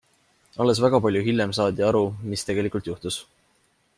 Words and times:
Alles 0.63 0.79
väga 0.85 0.99
palju 1.05 1.21
hiljem 1.27 1.53
saadi 1.57 1.85
aru, 1.89 2.03
mis 2.31 2.47
tegelikult 2.49 2.93
juhtus. 2.93 3.21